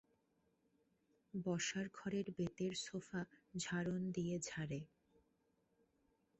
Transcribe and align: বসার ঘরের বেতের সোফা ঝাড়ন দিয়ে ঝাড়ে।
বসার 1.33 1.85
ঘরের 1.93 2.27
বেতের 2.37 2.73
সোফা 2.77 3.21
ঝাড়ন 3.55 4.01
দিয়ে 4.11 4.35
ঝাড়ে। 4.39 4.79